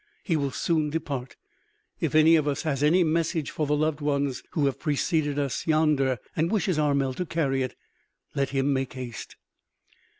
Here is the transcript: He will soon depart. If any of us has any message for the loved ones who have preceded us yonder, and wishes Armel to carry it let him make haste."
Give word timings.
He 0.23 0.35
will 0.35 0.49
soon 0.49 0.89
depart. 0.89 1.35
If 1.99 2.15
any 2.15 2.35
of 2.35 2.47
us 2.47 2.63
has 2.63 2.81
any 2.81 3.03
message 3.03 3.51
for 3.51 3.67
the 3.67 3.75
loved 3.77 4.01
ones 4.01 4.41
who 4.53 4.65
have 4.65 4.79
preceded 4.79 5.37
us 5.37 5.67
yonder, 5.67 6.17
and 6.35 6.49
wishes 6.49 6.79
Armel 6.79 7.13
to 7.13 7.25
carry 7.27 7.61
it 7.61 7.75
let 8.33 8.49
him 8.49 8.73
make 8.73 8.93
haste." 8.93 9.35